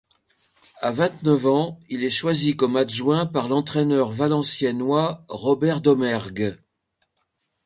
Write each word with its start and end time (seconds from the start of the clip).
À 0.81 0.89
vingt-neuf 0.91 1.45
ans, 1.45 1.79
il 1.89 2.03
est 2.03 2.09
choisi 2.09 2.57
comme 2.57 2.75
adjoint 2.75 3.27
par 3.27 3.47
l'entraîneur 3.47 4.09
valenciennois 4.09 5.23
Robert 5.29 5.79
Domergue. 5.79 6.57